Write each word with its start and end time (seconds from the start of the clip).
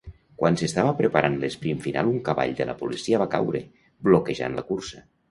Quan 0.41 0.55
s'estava 0.59 0.93
preparant 1.01 1.35
l'esprint 1.43 1.83
final 1.83 2.09
un 2.11 2.17
cavall 2.29 2.53
de 2.59 2.67
la 2.69 2.75
policia 2.79 3.19
va 3.23 3.27
caure, 3.35 3.61
bloquejant 4.07 4.57
la 4.61 4.65
cursa. 4.71 5.03